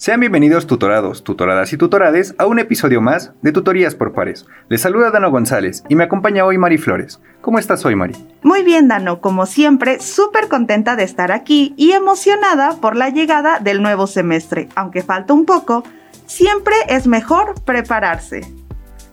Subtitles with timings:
[0.00, 4.46] Sean bienvenidos tutorados, tutoradas y tutorades a un episodio más de Tutorías por Pares.
[4.70, 7.20] Les saluda Dano González y me acompaña hoy Mari Flores.
[7.42, 8.14] ¿Cómo estás hoy, Mari?
[8.42, 13.58] Muy bien, Dano, como siempre, súper contenta de estar aquí y emocionada por la llegada
[13.58, 14.70] del nuevo semestre.
[14.74, 15.84] Aunque falta un poco,
[16.24, 18.40] siempre es mejor prepararse.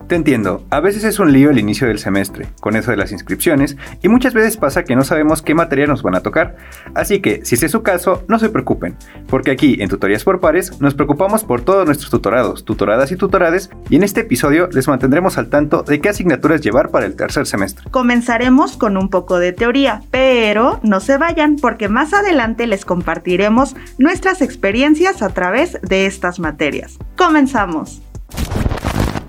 [0.08, 3.12] Te entiendo, a veces es un lío el inicio del semestre, con eso de las
[3.12, 6.56] inscripciones, y muchas veces pasa que no sabemos qué materia nos van a tocar.
[6.96, 8.96] Así que, si ese es su caso, no se preocupen,
[9.28, 13.70] porque aquí en Tutorías por Pares nos preocupamos por todos nuestros tutorados, tutoradas y tutorades,
[13.90, 17.46] y en este episodio les mantendremos al tanto de qué asignaturas llevar para el tercer
[17.46, 17.92] semestre.
[17.92, 23.76] Comenzaremos con un poco de teoría, pero no se vayan porque más adelante les compartiremos
[23.98, 26.98] nuestras experiencias a través de estas materias.
[27.18, 28.02] Comenzamos.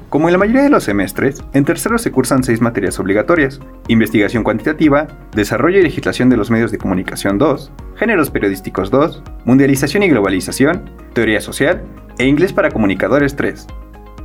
[0.09, 4.42] Como en la mayoría de los semestres, en tercero se cursan seis materias obligatorias, investigación
[4.42, 10.09] cuantitativa, desarrollo y legislación de los medios de comunicación 2, géneros periodísticos 2, mundialización y
[10.09, 11.84] globalización, teoría social
[12.17, 13.67] e inglés para comunicadores 3.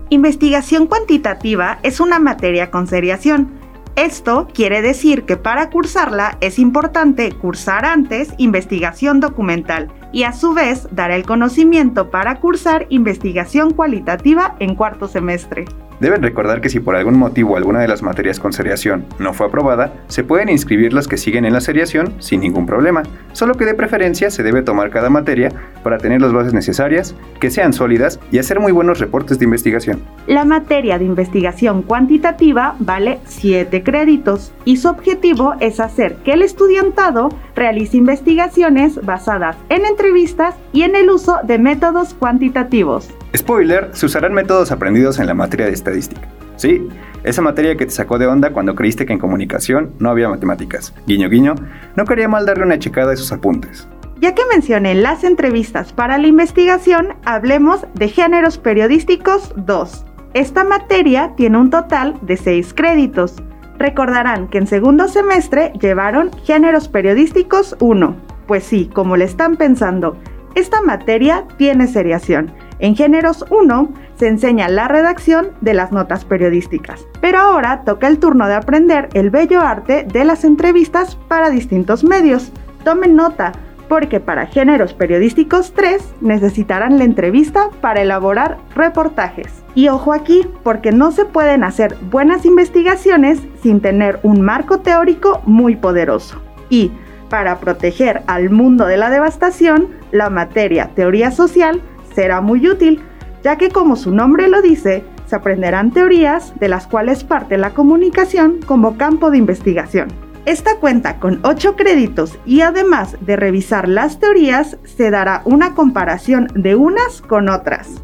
[0.07, 3.51] Investigación cuantitativa es una materia con seriación.
[3.95, 10.55] Esto quiere decir que para cursarla es importante cursar antes investigación documental y a su
[10.55, 15.65] vez dar el conocimiento para cursar investigación cualitativa en cuarto semestre.
[16.03, 19.47] Deben recordar que si por algún motivo alguna de las materias con seriación no fue
[19.47, 23.63] aprobada, se pueden inscribir las que siguen en la seriación sin ningún problema, solo que
[23.63, 25.49] de preferencia se debe tomar cada materia
[25.81, 30.01] para tener las bases necesarias, que sean sólidas y hacer muy buenos reportes de investigación.
[30.27, 36.41] La materia de investigación cuantitativa vale 7 créditos y su objetivo es hacer que el
[36.41, 43.07] estudiantado realice investigaciones basadas en entrevistas y en el uso de métodos cuantitativos.
[43.35, 46.21] Spoiler, se usarán métodos aprendidos en la materia de estadística.
[46.55, 46.87] Sí,
[47.23, 50.93] esa materia que te sacó de onda cuando creíste que en comunicación no había matemáticas.
[51.07, 51.55] Guiño, guiño,
[51.95, 53.87] no quería mal darle una checada a esos apuntes.
[54.21, 60.05] Ya que mencioné las entrevistas para la investigación, hablemos de géneros periodísticos 2.
[60.35, 63.41] Esta materia tiene un total de 6 créditos.
[63.79, 68.15] Recordarán que en segundo semestre llevaron géneros periodísticos 1.
[68.45, 70.17] Pues sí, como le están pensando,
[70.53, 72.51] esta materia tiene seriación
[72.83, 78.19] en Géneros 1 se enseña la redacción de las notas periodísticas, pero ahora toca el
[78.19, 82.51] turno de aprender el bello arte de las entrevistas para distintos medios.
[82.83, 83.53] Tomen nota,
[83.87, 89.63] porque para Géneros Periodísticos 3 necesitarán la entrevista para elaborar reportajes.
[89.75, 95.41] Y ojo aquí, porque no se pueden hacer buenas investigaciones sin tener un marco teórico
[95.45, 96.41] muy poderoso.
[96.69, 96.91] Y
[97.29, 101.81] para proteger al mundo de la devastación, la materia teoría social
[102.15, 103.01] será muy útil,
[103.43, 107.73] ya que como su nombre lo dice, se aprenderán teorías de las cuales parte la
[107.73, 110.09] comunicación como campo de investigación.
[110.45, 116.47] Esta cuenta con 8 créditos y además de revisar las teorías, se dará una comparación
[116.53, 118.01] de unas con otras.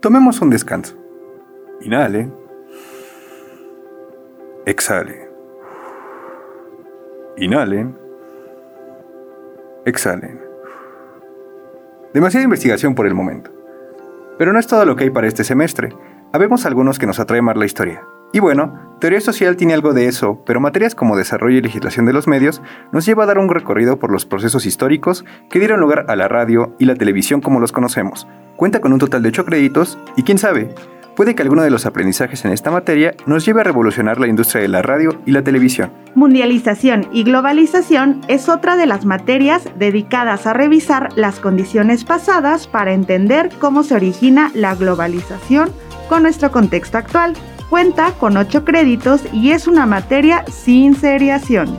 [0.00, 0.96] Tomemos un descanso.
[1.80, 2.30] Inhale.
[4.66, 5.28] Exhale.
[7.38, 7.96] Inhalen.
[9.86, 10.53] Exhalen.
[12.14, 13.50] Demasiada investigación por el momento.
[14.38, 15.88] Pero no es todo lo que hay para este semestre.
[16.32, 18.04] Habemos algunos que nos atrae más la historia.
[18.32, 22.12] Y bueno, teoría social tiene algo de eso, pero materias como desarrollo y legislación de
[22.12, 26.06] los medios nos lleva a dar un recorrido por los procesos históricos que dieron lugar
[26.06, 28.28] a la radio y la televisión como los conocemos.
[28.54, 30.72] Cuenta con un total de 8 créditos y quién sabe,
[31.16, 34.62] puede que alguno de los aprendizajes en esta materia nos lleve a revolucionar la industria
[34.62, 35.92] de la radio y la televisión.
[36.14, 42.92] Mundialización y globalización es otra de las materias dedicadas a revisar las condiciones pasadas para
[42.92, 45.70] entender cómo se origina la globalización
[46.08, 47.34] con nuestro contexto actual.
[47.70, 51.76] Cuenta con 8 créditos y es una materia sin seriación.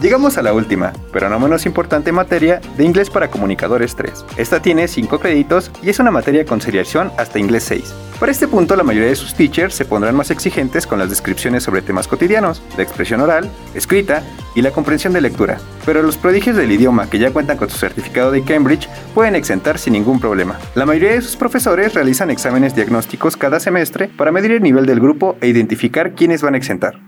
[0.00, 4.26] Llegamos a la última, pero no menos importante materia, de Inglés para Comunicadores 3.
[4.36, 8.03] Esta tiene 5 créditos y es una materia con seriación hasta Inglés 6.
[8.20, 11.64] Para este punto, la mayoría de sus teachers se pondrán más exigentes con las descripciones
[11.64, 14.22] sobre temas cotidianos, la expresión oral, escrita
[14.54, 15.58] y la comprensión de lectura.
[15.84, 19.78] Pero los prodigios del idioma que ya cuentan con su certificado de Cambridge pueden exentar
[19.78, 20.58] sin ningún problema.
[20.76, 25.00] La mayoría de sus profesores realizan exámenes diagnósticos cada semestre para medir el nivel del
[25.00, 27.00] grupo e identificar quiénes van a exentar.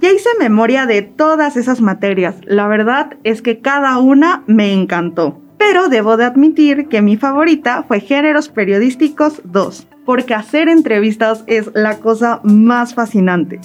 [0.00, 2.34] Ya hice memoria de todas esas materias.
[2.44, 5.45] La verdad es que cada una me encantó.
[5.68, 9.88] Pero debo de admitir que mi favorita fue Géneros Periodísticos 2.
[10.04, 13.58] porque hacer entrevistas es la cosa más fascinante.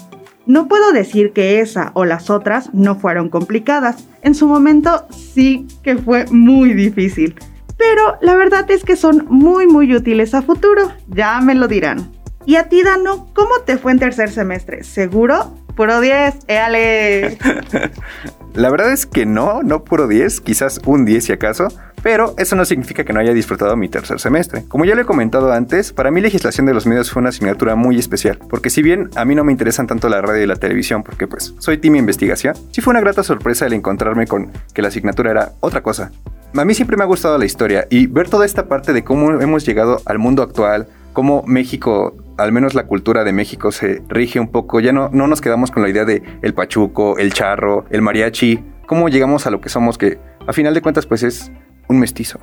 [0.47, 4.07] No puedo decir que esa o las otras no fueron complicadas.
[4.23, 7.35] En su momento sí que fue muy difícil.
[7.77, 12.11] Pero la verdad es que son muy muy útiles a futuro, ya me lo dirán.
[12.47, 14.83] Y a ti, Dano, ¿cómo te fue en tercer semestre?
[14.83, 15.55] ¿Seguro?
[15.75, 17.37] Puro 10, éale.
[18.53, 21.69] La verdad es que no, no puro 10, quizás un 10 si acaso,
[22.03, 24.65] pero eso no significa que no haya disfrutado mi tercer semestre.
[24.67, 27.75] Como ya lo he comentado antes, para mí legislación de los medios fue una asignatura
[27.75, 30.57] muy especial, porque si bien a mí no me interesan tanto la radio y la
[30.57, 34.81] televisión, porque pues soy team investigación, sí fue una grata sorpresa el encontrarme con que
[34.81, 36.11] la asignatura era otra cosa.
[36.53, 39.39] A mí siempre me ha gustado la historia y ver toda esta parte de cómo
[39.39, 44.39] hemos llegado al mundo actual, cómo México al menos la cultura de México se rige
[44.39, 47.85] un poco, ya no, no nos quedamos con la idea de el pachuco, el charro,
[47.89, 51.51] el mariachi, cómo llegamos a lo que somos, que a final de cuentas pues es
[51.87, 52.39] un mestizo.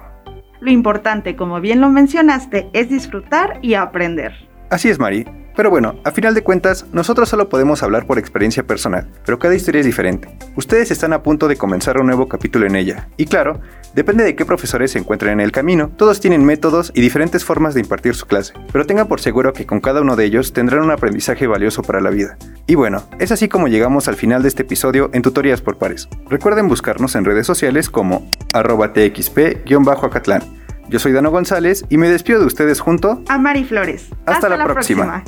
[0.60, 4.32] Lo importante, como bien lo mencionaste, es disfrutar y aprender.
[4.70, 5.24] Así es, Mari.
[5.58, 9.56] Pero bueno, a final de cuentas, nosotros solo podemos hablar por experiencia personal, pero cada
[9.56, 10.28] historia es diferente.
[10.54, 13.60] Ustedes están a punto de comenzar un nuevo capítulo en ella, y claro,
[13.94, 17.74] depende de qué profesores se encuentren en el camino, todos tienen métodos y diferentes formas
[17.74, 20.82] de impartir su clase, pero tengan por seguro que con cada uno de ellos tendrán
[20.82, 22.36] un aprendizaje valioso para la vida.
[22.66, 26.08] Y bueno, es así como llegamos al final de este episodio en Tutorías por Pares.
[26.28, 30.42] Recuerden buscarnos en redes sociales como arroba txp-acatlán.
[30.88, 34.06] Yo soy Dano González y me despido de ustedes junto a Mari Flores.
[34.24, 35.22] Hasta, la, próxima.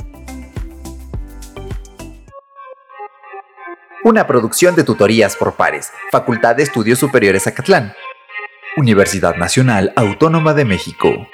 [4.03, 7.93] Una producción de tutorías por pares, Facultad de Estudios Superiores Acatlán.
[8.77, 11.27] Universidad Nacional Autónoma de México.